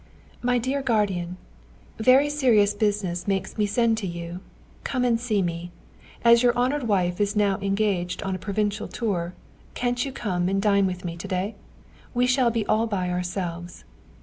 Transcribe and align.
"MY 0.41 0.57
DEAR 0.57 0.81
GUARDIAN, 0.81 1.37
"Very 1.99 2.27
serious 2.27 2.73
business 2.73 3.27
makes 3.27 3.55
me 3.59 3.67
send 3.67 3.99
to 3.99 4.07
you. 4.07 4.39
Come 4.83 5.05
and 5.05 5.19
see 5.19 5.43
me. 5.43 5.69
As 6.25 6.41
your 6.41 6.55
honoured 6.55 6.87
wife 6.87 7.21
is 7.21 7.35
now 7.35 7.59
engaged 7.59 8.23
on 8.23 8.33
a 8.33 8.39
provincial 8.39 8.87
tour, 8.87 9.35
can't 9.75 10.03
you 10.03 10.11
come 10.11 10.49
and 10.49 10.59
dine 10.59 10.87
with 10.87 11.05
me 11.05 11.15
to 11.17 11.27
day? 11.27 11.53
We 12.15 12.25
shall 12.25 12.49
be 12.49 12.65
all 12.65 12.87
by 12.87 13.11
ourselves. 13.11 13.83